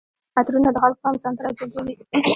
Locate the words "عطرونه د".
0.37-0.77